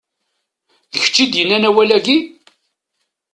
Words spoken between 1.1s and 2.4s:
i d-yennan awal-agi?